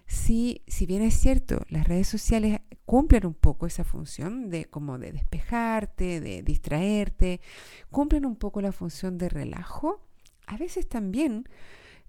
Si, 0.07 0.61
si 0.67 0.85
bien 0.85 1.01
es 1.01 1.15
cierto, 1.15 1.65
las 1.69 1.87
redes 1.87 2.07
sociales 2.07 2.59
cumplen 2.85 3.25
un 3.25 3.33
poco 3.33 3.65
esa 3.65 3.83
función 3.83 4.49
de 4.49 4.65
como 4.65 4.99
de 4.99 5.11
despejarte, 5.11 6.21
de 6.21 6.43
distraerte, 6.43 7.41
cumplen 7.89 8.25
un 8.25 8.35
poco 8.35 8.61
la 8.61 8.71
función 8.71 9.17
de 9.17 9.29
relajo, 9.29 10.05
a 10.47 10.57
veces 10.57 10.87
también 10.87 11.49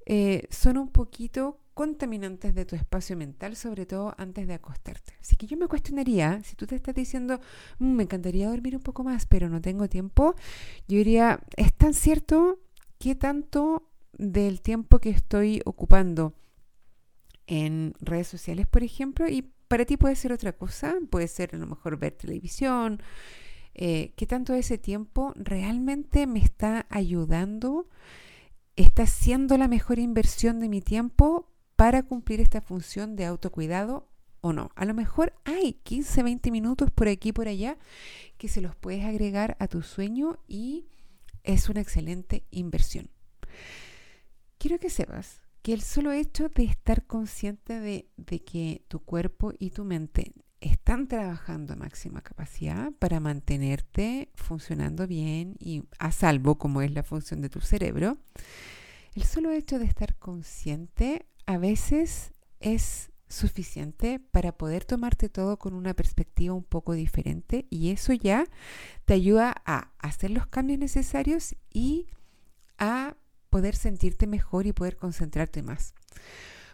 eh, 0.04 0.46
son 0.50 0.76
un 0.78 0.88
poquito 0.88 1.58
contaminantes 1.74 2.54
de 2.54 2.64
tu 2.64 2.74
espacio 2.74 3.16
mental, 3.16 3.54
sobre 3.54 3.84
todo 3.84 4.14
antes 4.16 4.46
de 4.46 4.54
acostarte. 4.54 5.12
Así 5.20 5.36
que 5.36 5.46
yo 5.46 5.58
me 5.58 5.68
cuestionaría, 5.68 6.42
si 6.42 6.56
tú 6.56 6.66
te 6.66 6.74
estás 6.74 6.94
diciendo, 6.94 7.38
mm, 7.78 7.92
me 7.92 8.04
encantaría 8.04 8.48
dormir 8.48 8.76
un 8.76 8.82
poco 8.82 9.04
más, 9.04 9.26
pero 9.26 9.50
no 9.50 9.60
tengo 9.60 9.88
tiempo, 9.88 10.34
yo 10.88 10.96
diría, 10.96 11.40
¿es 11.56 11.74
tan 11.74 11.92
cierto 11.92 12.60
qué 12.98 13.14
tanto 13.14 13.90
del 14.16 14.62
tiempo 14.62 15.00
que 15.00 15.10
estoy 15.10 15.60
ocupando 15.66 16.32
en 17.46 17.94
redes 18.00 18.28
sociales, 18.28 18.66
por 18.66 18.82
ejemplo, 18.82 19.28
y 19.28 19.42
para 19.68 19.84
ti 19.84 19.96
puede 19.96 20.16
ser 20.16 20.32
otra 20.32 20.52
cosa, 20.52 20.96
puede 21.10 21.28
ser 21.28 21.54
a 21.54 21.58
lo 21.58 21.66
mejor 21.66 21.98
ver 21.98 22.12
televisión, 22.12 23.02
eh, 23.74 24.12
qué 24.16 24.26
tanto 24.26 24.54
ese 24.54 24.78
tiempo 24.78 25.32
realmente 25.36 26.26
me 26.26 26.38
está 26.38 26.86
ayudando, 26.88 27.88
está 28.76 29.06
siendo 29.06 29.58
la 29.58 29.68
mejor 29.68 29.98
inversión 29.98 30.60
de 30.60 30.68
mi 30.68 30.80
tiempo 30.80 31.50
para 31.76 32.02
cumplir 32.02 32.40
esta 32.40 32.60
función 32.60 33.16
de 33.16 33.26
autocuidado 33.26 34.08
o 34.40 34.52
no. 34.52 34.70
A 34.76 34.84
lo 34.84 34.94
mejor 34.94 35.34
hay 35.44 35.74
15, 35.82 36.22
20 36.22 36.50
minutos 36.50 36.90
por 36.90 37.08
aquí 37.08 37.32
por 37.32 37.48
allá 37.48 37.76
que 38.38 38.48
se 38.48 38.60
los 38.60 38.74
puedes 38.76 39.04
agregar 39.04 39.56
a 39.60 39.68
tu 39.68 39.82
sueño 39.82 40.38
y 40.48 40.86
es 41.42 41.68
una 41.68 41.80
excelente 41.80 42.44
inversión. 42.50 43.10
Quiero 44.58 44.78
que 44.78 44.90
sepas 44.90 45.42
que 45.66 45.72
el 45.72 45.82
solo 45.82 46.12
hecho 46.12 46.48
de 46.48 46.62
estar 46.62 47.06
consciente 47.06 47.80
de, 47.80 48.08
de 48.16 48.38
que 48.38 48.84
tu 48.86 49.00
cuerpo 49.00 49.52
y 49.58 49.70
tu 49.70 49.84
mente 49.84 50.32
están 50.60 51.08
trabajando 51.08 51.72
a 51.72 51.76
máxima 51.76 52.20
capacidad 52.20 52.92
para 53.00 53.18
mantenerte 53.18 54.30
funcionando 54.36 55.08
bien 55.08 55.56
y 55.58 55.82
a 55.98 56.12
salvo 56.12 56.56
como 56.56 56.82
es 56.82 56.92
la 56.92 57.02
función 57.02 57.40
de 57.40 57.48
tu 57.48 57.60
cerebro, 57.60 58.16
el 59.16 59.24
solo 59.24 59.50
hecho 59.50 59.80
de 59.80 59.86
estar 59.86 60.14
consciente 60.14 61.26
a 61.46 61.58
veces 61.58 62.32
es 62.60 63.10
suficiente 63.26 64.20
para 64.20 64.52
poder 64.52 64.84
tomarte 64.84 65.28
todo 65.28 65.58
con 65.58 65.74
una 65.74 65.94
perspectiva 65.94 66.54
un 66.54 66.62
poco 66.62 66.92
diferente 66.92 67.66
y 67.70 67.90
eso 67.90 68.12
ya 68.12 68.44
te 69.04 69.14
ayuda 69.14 69.62
a 69.64 69.90
hacer 69.98 70.30
los 70.30 70.46
cambios 70.46 70.78
necesarios 70.78 71.56
y 71.72 72.06
a 72.78 73.16
poder 73.56 73.74
sentirte 73.74 74.26
mejor 74.26 74.66
y 74.66 74.74
poder 74.74 74.98
concentrarte 74.98 75.62
más. 75.62 75.94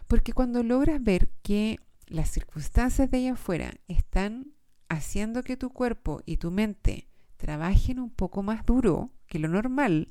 Porque 0.05 0.33
cuando 0.33 0.63
logras 0.63 1.01
ver 1.01 1.29
que 1.41 1.79
las 2.07 2.29
circunstancias 2.29 3.09
de 3.09 3.19
allá 3.19 3.33
afuera 3.33 3.73
están 3.87 4.51
haciendo 4.89 5.43
que 5.43 5.55
tu 5.55 5.69
cuerpo 5.69 6.21
y 6.25 6.35
tu 6.35 6.51
mente 6.51 7.07
trabajen 7.37 7.99
un 7.99 8.09
poco 8.09 8.43
más 8.43 8.65
duro 8.65 9.11
que 9.27 9.39
lo 9.39 9.47
normal, 9.47 10.09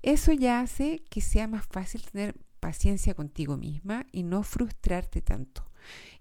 eso 0.00 0.32
ya 0.32 0.60
hace 0.60 1.04
que 1.10 1.20
sea 1.20 1.46
más 1.46 1.66
fácil 1.66 2.00
tener 2.10 2.36
paciencia 2.58 3.12
contigo 3.12 3.58
misma 3.58 4.06
y 4.12 4.22
no 4.22 4.44
frustrarte 4.44 5.20
tanto 5.20 5.70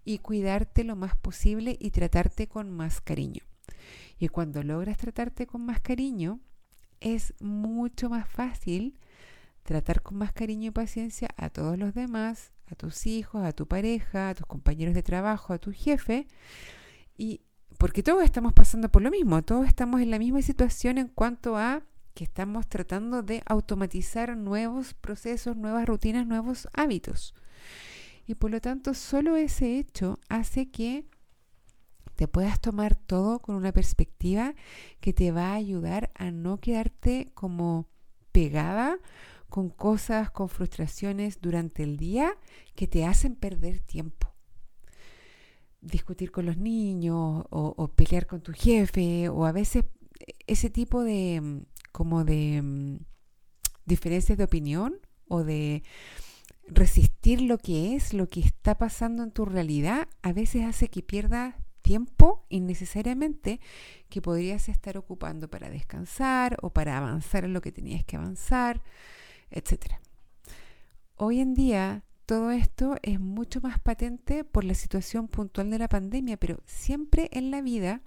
y 0.03 0.17
cuidarte 0.17 0.83
lo 0.83 0.97
más 0.97 1.15
posible 1.15 1.77
y 1.79 1.91
tratarte 1.91 2.49
con 2.49 2.71
más 2.71 2.99
cariño. 2.99 3.45
Y 4.19 4.27
cuando 4.27 4.63
logras 4.63 4.97
tratarte 4.97 5.47
con 5.47 5.65
más 5.65 5.79
cariño, 5.79 6.41
es 6.99 7.33
mucho 7.39 8.09
más 8.09 8.27
fácil 8.27 8.97
tratar 9.63 10.01
con 10.01 10.17
más 10.17 10.33
cariño 10.33 10.67
y 10.69 10.71
paciencia 10.71 11.29
a 11.37 11.49
todos 11.49 11.77
los 11.77 11.93
demás, 11.93 12.51
a 12.67 12.75
tus 12.75 13.05
hijos, 13.05 13.43
a 13.43 13.51
tu 13.51 13.67
pareja, 13.67 14.29
a 14.29 14.35
tus 14.35 14.45
compañeros 14.45 14.95
de 14.95 15.03
trabajo, 15.03 15.53
a 15.53 15.59
tu 15.59 15.71
jefe. 15.71 16.27
Y 17.17 17.41
porque 17.77 18.03
todos 18.03 18.23
estamos 18.23 18.53
pasando 18.53 18.89
por 18.89 19.01
lo 19.01 19.11
mismo, 19.11 19.41
todos 19.41 19.67
estamos 19.67 20.01
en 20.01 20.11
la 20.11 20.19
misma 20.19 20.41
situación 20.41 20.97
en 20.97 21.07
cuanto 21.07 21.57
a 21.57 21.83
que 22.13 22.23
estamos 22.23 22.67
tratando 22.67 23.23
de 23.23 23.41
automatizar 23.45 24.35
nuevos 24.35 24.93
procesos, 24.93 25.55
nuevas 25.55 25.85
rutinas, 25.85 26.27
nuevos 26.27 26.67
hábitos. 26.73 27.33
Y 28.27 28.35
por 28.35 28.51
lo 28.51 28.61
tanto, 28.61 28.93
solo 28.93 29.35
ese 29.35 29.77
hecho 29.77 30.19
hace 30.29 30.69
que 30.69 31.05
te 32.15 32.27
puedas 32.27 32.59
tomar 32.59 32.95
todo 32.95 33.39
con 33.39 33.55
una 33.55 33.71
perspectiva 33.71 34.53
que 34.99 35.13
te 35.13 35.31
va 35.31 35.51
a 35.51 35.55
ayudar 35.55 36.11
a 36.15 36.31
no 36.31 36.59
quedarte 36.59 37.31
como 37.33 37.87
pegada 38.31 38.99
con 39.51 39.69
cosas, 39.69 40.31
con 40.31 40.47
frustraciones 40.47 41.41
durante 41.41 41.83
el 41.83 41.97
día 41.97 42.37
que 42.73 42.87
te 42.87 43.05
hacen 43.05 43.35
perder 43.35 43.81
tiempo. 43.81 44.33
Discutir 45.81 46.31
con 46.31 46.45
los 46.45 46.57
niños 46.57 47.45
o, 47.49 47.73
o 47.77 47.87
pelear 47.89 48.27
con 48.27 48.41
tu 48.41 48.53
jefe 48.53 49.27
o 49.29 49.45
a 49.45 49.51
veces 49.51 49.83
ese 50.47 50.69
tipo 50.69 51.03
de 51.03 51.65
como 51.91 52.23
de 52.23 52.61
mm, 52.61 52.97
diferencias 53.85 54.37
de 54.37 54.45
opinión 54.45 54.95
o 55.27 55.43
de 55.43 55.83
resistir 56.67 57.41
lo 57.41 57.57
que 57.57 57.95
es, 57.95 58.13
lo 58.13 58.27
que 58.27 58.39
está 58.39 58.77
pasando 58.77 59.23
en 59.23 59.31
tu 59.31 59.43
realidad, 59.43 60.07
a 60.21 60.31
veces 60.31 60.63
hace 60.63 60.87
que 60.87 61.03
pierdas 61.03 61.55
tiempo 61.81 62.45
innecesariamente 62.47 63.59
que 64.07 64.21
podrías 64.21 64.69
estar 64.69 64.97
ocupando 64.97 65.49
para 65.49 65.69
descansar 65.69 66.57
o 66.61 66.69
para 66.69 66.97
avanzar 66.97 67.43
en 67.43 67.53
lo 67.53 67.59
que 67.59 67.73
tenías 67.73 68.05
que 68.05 68.15
avanzar, 68.15 68.81
etc. 69.51 69.95
Hoy 71.15 71.39
en 71.39 71.53
día 71.53 72.03
todo 72.25 72.51
esto 72.51 72.95
es 73.03 73.19
mucho 73.19 73.61
más 73.61 73.79
patente 73.79 74.43
por 74.43 74.63
la 74.63 74.73
situación 74.73 75.27
puntual 75.27 75.69
de 75.69 75.79
la 75.79 75.89
pandemia, 75.89 76.37
pero 76.37 76.61
siempre 76.65 77.29
en 77.33 77.51
la 77.51 77.61
vida 77.61 78.01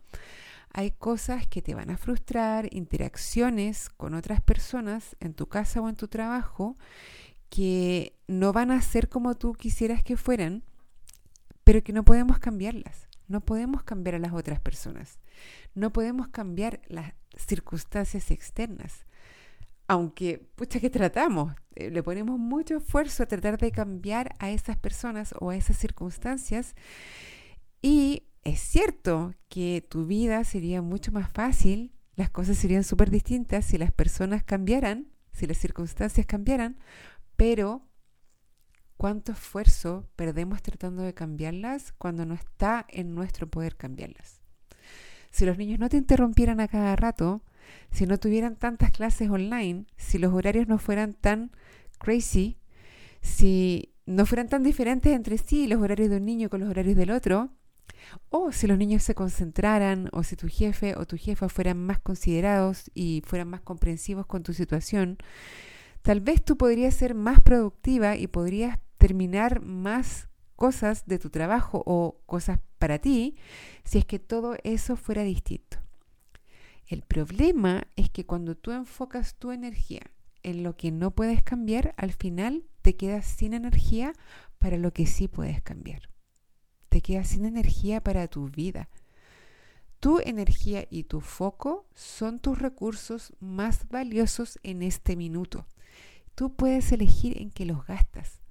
hay 0.71 0.91
cosas 0.91 1.47
que 1.47 1.63
te 1.63 1.75
van 1.75 1.91
a 1.91 1.97
frustrar, 1.97 2.69
interacciones 2.75 3.91
con 3.91 4.15
otras 4.15 4.41
personas 4.41 5.15
en 5.21 5.35
tu 5.35 5.47
casa 5.47 5.81
o 5.81 5.89
en 5.89 5.95
tu 5.95 6.09
trabajo 6.09 6.77
que 7.49 8.17
no 8.27 8.53
van 8.53 8.73
a 8.73 8.83
ser 8.83 9.09
como 9.09 9.37
tú 9.37 9.53
quisieras 9.53 10.03
que 10.03 10.17
fueran, 10.17 10.65
pero 11.63 11.85
que 11.85 11.93
no 11.93 12.05
podemos 12.05 12.41
cambiarlas. 12.41 13.09
No 13.29 13.41
podemos 13.41 13.85
cambiar 13.85 14.17
a 14.17 14.19
las 14.19 14.33
otras 14.33 14.59
personas. 14.59 15.21
No 15.75 15.93
podemos 15.93 16.29
cambiar 16.29 16.81
las 16.89 17.15
circunstancias 17.37 18.31
externas. 18.31 19.07
Aunque, 19.87 20.39
pucha, 20.57 20.81
que 20.81 20.91
tratamos, 20.91 21.55
eh, 21.75 21.91
le 21.91 22.03
ponemos 22.03 22.39
mucho 22.39 22.79
esfuerzo 22.79 23.23
a 23.23 23.27
tratar 23.27 23.59
de 23.59 23.71
cambiar 23.71 24.35
a 24.39 24.51
esas 24.51 24.77
personas 24.77 25.35
o 25.41 25.51
a 25.51 25.57
esas 25.57 25.77
circunstancias 25.77 26.75
y 27.83 28.29
es 28.45 28.61
cierto 28.61 29.35
que 29.49 29.87
tu 29.87 30.07
vida 30.07 30.43
sería 30.45 30.83
mucho 30.83 31.13
más 31.13 31.31
fácil, 31.31 31.95
las 32.17 32.31
cosas 32.31 32.57
serían 32.57 32.85
súper 32.85 33.11
distintas 33.11 33.67
si 33.67 33.77
las 33.77 33.93
personas 33.93 34.43
cambiaran, 34.43 35.09
si 35.33 35.47
las 35.47 35.59
circunstancias 35.59 36.27
cambiaran, 36.27 36.79
pero 37.37 37.87
cuánto 38.97 39.33
esfuerzo 39.33 40.09
perdemos 40.17 40.63
tratando 40.63 41.03
de 41.03 41.13
cambiarlas 41.13 41.93
cuando 41.93 42.25
no 42.25 42.35
está 42.35 42.87
en 42.89 43.15
nuestro 43.15 43.51
poder 43.51 43.77
cambiarlas. 43.77 44.41
Si 45.31 45.45
los 45.45 45.59
niños 45.59 45.79
no 45.79 45.89
te 45.89 45.97
interrumpieran 45.97 46.61
a 46.61 46.69
cada 46.69 46.95
rato, 46.97 47.43
si 47.91 48.07
no 48.07 48.19
tuvieran 48.19 48.57
tantas 48.57 48.91
clases 48.91 49.31
online, 49.31 49.87
si 49.97 50.19
los 50.19 50.33
horarios 50.33 50.69
no 50.69 50.79
fueran 50.79 51.15
tan 51.15 51.53
crazy, 51.99 52.59
si 53.21 53.95
no 54.07 54.27
fueran 54.27 54.49
tan 54.49 54.63
diferentes 54.63 55.13
entre 55.13 55.39
sí 55.39 55.67
los 55.67 55.81
horarios 55.81 56.11
de 56.11 56.17
un 56.19 56.25
niño 56.25 56.51
con 56.51 56.61
los 56.61 56.69
horarios 56.69 56.97
del 56.97 57.11
otro, 57.11 57.51
o 58.29 58.53
si 58.53 58.67
los 58.67 58.79
niños 58.79 59.03
se 59.03 59.15
concentraran, 59.15 60.09
o 60.13 60.23
si 60.23 60.37
tu 60.37 60.49
jefe 60.49 60.95
o 60.97 61.07
tu 61.07 61.17
jefa 61.17 61.49
fueran 61.49 61.79
más 61.79 62.01
considerados 62.01 62.91
y 62.95 63.23
fueran 63.27 63.49
más 63.49 63.63
comprensivos 63.63 64.27
con 64.27 64.43
tu 64.43 64.53
situación, 64.53 65.19
tal 66.03 66.21
vez 66.21 66.45
tú 66.45 66.57
podrías 66.57 66.95
ser 66.95 67.15
más 67.15 67.41
productiva 67.41 68.17
y 68.17 68.27
podrías 68.27 68.79
terminar 68.99 69.61
más 69.63 70.29
cosas 70.57 71.07
de 71.07 71.19
tu 71.19 71.31
trabajo 71.31 71.83
o 71.87 72.21
cosas 72.27 72.61
para 72.79 72.99
ti 72.99 73.37
si 73.85 73.99
es 73.99 74.05
que 74.05 74.19
todo 74.19 74.57
eso 74.65 74.97
fuera 74.97 75.23
distinto. 75.23 75.84
El 76.87 77.03
problema 77.03 77.87
es 77.97 78.11
que 78.11 78.27
cuando 78.27 78.57
tú 78.57 78.71
enfocas 78.71 79.37
tu 79.37 79.53
energía 79.53 80.03
en 80.43 80.63
lo 80.63 80.77
que 80.77 80.93
no 80.93 81.11
puedes 81.13 81.43
cambiar, 81.43 81.95
al 81.97 82.13
final 82.13 82.65
te 82.83 82.97
quedas 82.97 83.25
sin 83.25 83.55
energía 83.55 84.13
para 84.59 84.77
lo 84.77 84.93
que 84.93 85.07
sí 85.07 85.27
puedes 85.29 85.63
cambiar. 85.63 86.11
Te 86.91 87.01
quedas 87.01 87.29
sin 87.29 87.47
energía 87.47 88.03
para 88.03 88.29
tu 88.29 88.49
vida. 88.51 88.89
Tu 90.01 90.21
energía 90.21 90.87
y 90.91 91.05
tu 91.05 91.23
foco 91.23 91.87
son 91.95 92.39
tus 92.39 92.59
recursos 92.59 93.33
más 93.41 93.89
valiosos 93.89 94.59
en 94.63 94.83
este 94.83 95.17
minuto. 95.17 95.67
Tú 96.35 96.55
puedes 96.55 96.93
elegir 96.93 97.41
en 97.41 97.51
qué 97.51 97.65
los 97.65 97.87
gastas. 97.87 98.43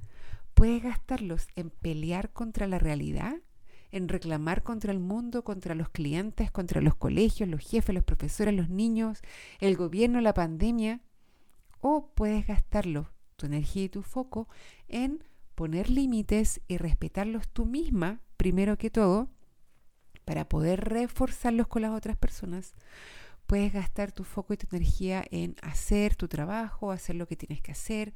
Puedes 0.56 0.82
gastarlos 0.82 1.48
en 1.56 1.70
pelear 1.70 2.32
contra 2.32 2.66
la 2.66 2.80
realidad, 2.80 3.36
en 3.93 4.09
reclamar 4.09 4.63
contra 4.63 4.91
el 4.91 5.00
mundo, 5.00 5.43
contra 5.43 5.75
los 5.75 5.89
clientes, 5.89 6.51
contra 6.51 6.81
los 6.81 6.95
colegios, 6.95 7.47
los 7.47 7.62
jefes, 7.62 7.95
los 7.95 8.03
profesores, 8.03 8.53
los 8.53 8.69
niños, 8.69 9.21
el 9.59 9.77
gobierno, 9.77 10.19
la 10.19 10.33
pandemia. 10.33 11.01
O 11.79 12.07
puedes 12.13 12.45
gastarlo, 12.45 13.09
tu 13.35 13.45
energía 13.45 13.83
y 13.83 13.89
tu 13.89 14.01
foco, 14.01 14.50
en 14.88 15.23
poner 15.55 15.89
límites 15.89 16.62
y 16.67 16.77
respetarlos 16.77 17.47
tú 17.47 17.65
misma, 17.65 18.19
primero 18.35 18.77
que 18.77 18.89
todo, 18.89 19.29
para 20.25 20.50
poder 20.50 20.81
reforzarlos 20.89 21.67
con 21.67 21.83
las 21.83 21.91
otras 21.91 22.17
personas 22.17 22.73
Puedes 23.47 23.73
gastar 23.73 24.12
tu 24.12 24.23
foco 24.23 24.53
y 24.53 24.57
tu 24.57 24.73
energía 24.75 25.23
en 25.29 25.55
hacer 25.62 26.15
tu 26.15 26.27
trabajo, 26.27 26.91
hacer 26.91 27.15
lo 27.15 27.27
que 27.27 27.35
tienes 27.35 27.62
que 27.62 27.71
hacer. 27.71 28.13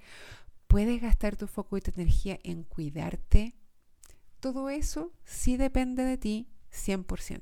Puedes 0.67 1.01
gastar 1.01 1.35
tu 1.35 1.47
foco 1.47 1.77
y 1.77 1.81
tu 1.81 1.91
energía 1.91 2.39
en 2.43 2.63
cuidarte. 2.63 3.53
Todo 4.39 4.69
eso 4.69 5.11
sí 5.23 5.57
depende 5.57 6.03
de 6.03 6.17
ti 6.17 6.47
100%. 6.71 7.41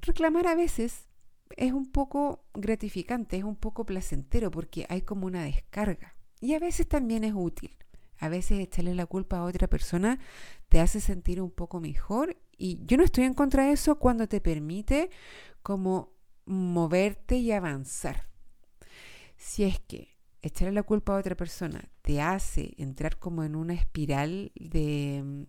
Reclamar 0.00 0.46
a 0.46 0.54
veces 0.54 1.08
es 1.56 1.72
un 1.72 1.90
poco 1.90 2.44
gratificante, 2.54 3.36
es 3.36 3.44
un 3.44 3.56
poco 3.56 3.86
placentero 3.86 4.50
porque 4.50 4.86
hay 4.88 5.02
como 5.02 5.26
una 5.26 5.44
descarga. 5.44 6.14
Y 6.40 6.54
a 6.54 6.58
veces 6.58 6.88
también 6.88 7.24
es 7.24 7.32
útil. 7.34 7.76
A 8.18 8.28
veces 8.28 8.58
echarle 8.60 8.94
la 8.94 9.06
culpa 9.06 9.38
a 9.38 9.44
otra 9.44 9.68
persona 9.68 10.18
te 10.68 10.80
hace 10.80 11.00
sentir 11.00 11.40
un 11.40 11.50
poco 11.50 11.80
mejor 11.80 12.36
y 12.56 12.84
yo 12.84 12.96
no 12.96 13.04
estoy 13.04 13.24
en 13.24 13.34
contra 13.34 13.66
de 13.66 13.72
eso 13.72 13.98
cuando 13.98 14.28
te 14.28 14.40
permite 14.40 15.10
como 15.62 16.12
moverte 16.46 17.36
y 17.36 17.52
avanzar. 17.52 18.28
Si 19.36 19.64
es 19.64 19.80
que 19.80 20.13
echarle 20.46 20.72
la 20.72 20.82
culpa 20.82 21.14
a 21.14 21.18
otra 21.18 21.36
persona 21.36 21.88
te 22.02 22.20
hace 22.20 22.74
entrar 22.76 23.18
como 23.18 23.44
en 23.44 23.56
una 23.56 23.74
espiral 23.74 24.52
de 24.54 25.22
mm, 25.24 25.42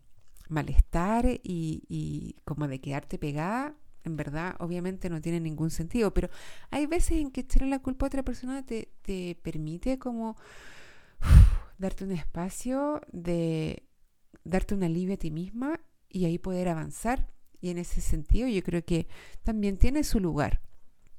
malestar 0.49 1.25
y, 1.43 2.35
como 2.45 2.67
de 2.67 2.79
quedarte 2.79 3.17
pegada, 3.17 3.75
en 4.03 4.15
verdad 4.15 4.55
obviamente 4.59 5.09
no 5.09 5.19
tiene 5.19 5.39
ningún 5.39 5.69
sentido, 5.69 6.13
pero 6.13 6.29
hay 6.69 6.85
veces 6.85 7.19
en 7.19 7.31
que 7.31 7.41
echarle 7.41 7.69
la 7.69 7.79
culpa 7.79 8.05
a 8.05 8.07
otra 8.07 8.23
persona 8.23 8.65
te, 8.65 8.93
te 9.01 9.37
permite 9.41 9.99
como 9.99 10.37
darte 11.77 12.05
un 12.05 12.11
espacio 12.11 13.01
de 13.11 13.83
darte 14.43 14.75
un 14.75 14.83
alivio 14.83 15.15
a 15.15 15.17
ti 15.17 15.31
misma 15.31 15.79
y 16.07 16.25
ahí 16.25 16.37
poder 16.37 16.69
avanzar. 16.69 17.27
Y 17.59 17.69
en 17.69 17.79
ese 17.79 17.99
sentido 17.99 18.47
yo 18.47 18.61
creo 18.61 18.85
que 18.85 19.07
también 19.43 19.77
tiene 19.77 20.03
su 20.03 20.19
lugar 20.19 20.61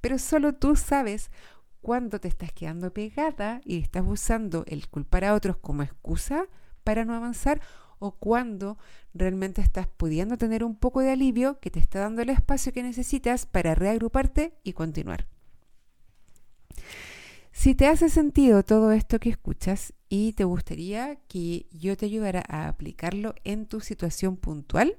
pero 0.06 0.20
solo 0.20 0.54
tú 0.54 0.76
sabes 0.76 1.32
cuándo 1.80 2.20
te 2.20 2.28
estás 2.28 2.52
quedando 2.52 2.92
pegada 2.92 3.60
y 3.64 3.78
estás 3.78 4.04
usando 4.06 4.64
el 4.66 4.88
culpar 4.88 5.24
a 5.24 5.34
otros 5.34 5.56
como 5.56 5.82
excusa 5.82 6.46
para 6.84 7.04
no 7.04 7.14
avanzar 7.14 7.60
o 7.98 8.12
cuando 8.12 8.78
realmente 9.14 9.62
estás 9.62 9.86
pudiendo 9.86 10.36
tener 10.36 10.64
un 10.64 10.76
poco 10.76 11.00
de 11.00 11.10
alivio 11.10 11.58
que 11.60 11.70
te 11.70 11.78
está 11.78 12.00
dando 12.00 12.22
el 12.22 12.30
espacio 12.30 12.72
que 12.72 12.82
necesitas 12.82 13.46
para 13.46 13.74
reagruparte 13.74 14.54
y 14.62 14.72
continuar. 14.72 15.26
Si 17.52 17.74
te 17.74 17.86
hace 17.86 18.10
sentido 18.10 18.62
todo 18.64 18.92
esto 18.92 19.18
que 19.18 19.30
escuchas 19.30 19.94
y 20.10 20.34
te 20.34 20.44
gustaría 20.44 21.16
que 21.26 21.66
yo 21.72 21.96
te 21.96 22.04
ayudara 22.04 22.44
a 22.48 22.68
aplicarlo 22.68 23.34
en 23.44 23.66
tu 23.66 23.80
situación 23.80 24.36
puntual, 24.36 24.98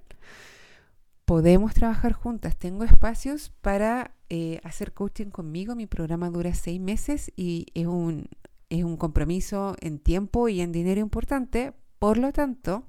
podemos 1.28 1.74
trabajar 1.74 2.14
juntas. 2.14 2.56
Tengo 2.56 2.86
espacios 2.86 3.52
para 3.60 4.16
eh, 4.30 4.62
hacer 4.64 4.94
coaching 4.94 5.26
conmigo. 5.26 5.76
Mi 5.76 5.86
programa 5.86 6.30
dura 6.30 6.56
seis 6.56 6.80
meses 6.80 7.34
y 7.36 7.66
es 7.74 7.86
un, 7.86 8.30
es 8.70 8.86
un 8.86 8.96
compromiso 8.96 9.76
en 9.82 10.00
tiempo 10.00 10.48
y 10.48 10.62
en 10.62 10.72
dinero 10.72 11.02
importante. 11.02 11.74
Por 12.00 12.18
lo 12.18 12.32
tanto, 12.32 12.86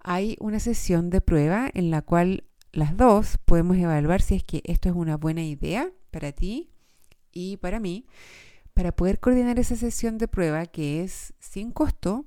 hay 0.00 0.38
una 0.40 0.60
sesión 0.60 1.10
de 1.10 1.20
prueba 1.20 1.70
en 1.74 1.90
la 1.90 2.00
cual 2.00 2.44
las 2.72 2.96
dos 2.96 3.36
podemos 3.44 3.76
evaluar 3.76 4.22
si 4.22 4.36
es 4.36 4.44
que 4.44 4.62
esto 4.64 4.88
es 4.88 4.94
una 4.94 5.18
buena 5.18 5.44
idea 5.44 5.92
para 6.10 6.32
ti 6.32 6.70
y 7.32 7.58
para 7.58 7.80
mí. 7.80 8.06
Para 8.72 8.92
poder 8.92 9.20
coordinar 9.20 9.58
esa 9.58 9.76
sesión 9.76 10.16
de 10.16 10.26
prueba 10.26 10.64
que 10.64 11.02
es 11.02 11.34
sin 11.38 11.70
costo, 11.70 12.24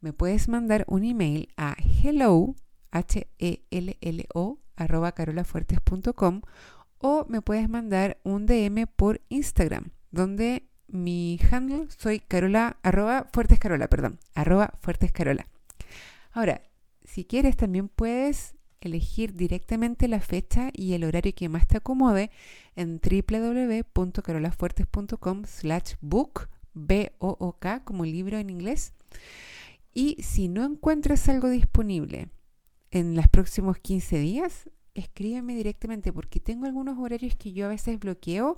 me 0.00 0.12
puedes 0.12 0.48
mandar 0.48 0.84
un 0.86 1.02
email 1.02 1.48
a 1.56 1.74
hello 2.04 2.54
H-E-L-L-O, 2.92 4.59
arroba 4.80 5.12
carolafuertes.com 5.12 6.40
o 6.98 7.24
me 7.28 7.42
puedes 7.42 7.68
mandar 7.68 8.18
un 8.24 8.46
DM 8.46 8.86
por 8.86 9.20
Instagram, 9.28 9.90
donde 10.10 10.68
mi 10.88 11.38
handle 11.50 11.86
soy 11.96 12.18
carola, 12.20 12.78
arroba 12.82 13.28
fuertescarola, 13.32 13.88
perdón, 13.88 14.18
arroba 14.34 14.74
fuertescarola. 14.80 15.46
Ahora, 16.32 16.62
si 17.04 17.24
quieres 17.24 17.56
también 17.56 17.88
puedes 17.88 18.54
elegir 18.80 19.34
directamente 19.34 20.06
la 20.08 20.20
fecha 20.20 20.70
y 20.72 20.94
el 20.94 21.04
horario 21.04 21.34
que 21.34 21.48
más 21.48 21.66
te 21.66 21.78
acomode 21.78 22.30
en 22.76 23.00
www.carolafuertes.com 23.00 25.44
slash 25.44 25.94
book, 26.00 26.48
B-O-O-K, 26.72 27.84
como 27.84 28.04
libro 28.04 28.38
en 28.38 28.50
inglés. 28.50 28.92
Y 29.92 30.22
si 30.22 30.46
no 30.48 30.64
encuentras 30.64 31.28
algo 31.28 31.50
disponible 31.50 32.28
en 32.90 33.14
los 33.14 33.28
próximos 33.28 33.78
15 33.78 34.18
días, 34.18 34.70
escríbeme 34.94 35.54
directamente 35.54 36.12
porque 36.12 36.40
tengo 36.40 36.66
algunos 36.66 36.98
horarios 36.98 37.34
que 37.36 37.52
yo 37.52 37.66
a 37.66 37.70
veces 37.70 37.98
bloqueo 37.98 38.56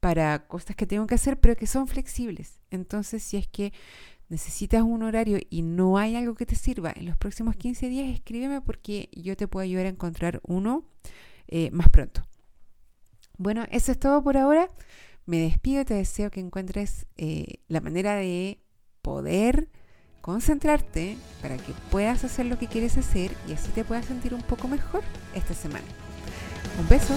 para 0.00 0.46
cosas 0.46 0.76
que 0.76 0.86
tengo 0.86 1.06
que 1.06 1.14
hacer, 1.14 1.40
pero 1.40 1.56
que 1.56 1.66
son 1.66 1.88
flexibles. 1.88 2.58
Entonces, 2.70 3.22
si 3.22 3.36
es 3.36 3.48
que 3.48 3.72
necesitas 4.28 4.82
un 4.82 5.02
horario 5.02 5.38
y 5.50 5.62
no 5.62 5.98
hay 5.98 6.16
algo 6.16 6.34
que 6.34 6.46
te 6.46 6.54
sirva 6.54 6.92
en 6.94 7.06
los 7.06 7.16
próximos 7.16 7.56
15 7.56 7.88
días, 7.88 8.08
escríbeme 8.08 8.60
porque 8.60 9.08
yo 9.12 9.36
te 9.36 9.48
puedo 9.48 9.64
ayudar 9.64 9.86
a 9.86 9.90
encontrar 9.90 10.40
uno 10.44 10.84
eh, 11.46 11.70
más 11.70 11.88
pronto. 11.88 12.22
Bueno, 13.38 13.64
eso 13.70 13.92
es 13.92 13.98
todo 13.98 14.22
por 14.22 14.36
ahora. 14.36 14.68
Me 15.26 15.38
despido, 15.38 15.84
te 15.84 15.94
deseo 15.94 16.30
que 16.30 16.40
encuentres 16.40 17.06
eh, 17.16 17.60
la 17.68 17.80
manera 17.80 18.16
de 18.16 18.60
poder 19.02 19.70
concentrarte 20.20 21.16
para 21.40 21.56
que 21.56 21.72
puedas 21.90 22.24
hacer 22.24 22.46
lo 22.46 22.58
que 22.58 22.66
quieres 22.66 22.96
hacer 22.98 23.32
y 23.48 23.52
así 23.52 23.70
te 23.70 23.84
puedas 23.84 24.06
sentir 24.06 24.34
un 24.34 24.42
poco 24.42 24.68
mejor 24.68 25.02
esta 25.34 25.54
semana. 25.54 25.86
Un 26.78 26.88
beso. 26.88 27.14